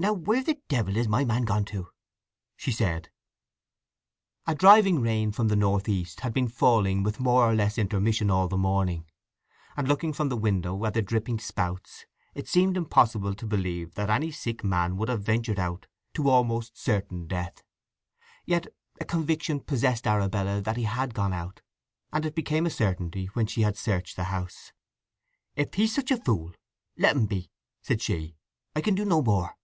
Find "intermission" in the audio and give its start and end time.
7.78-8.30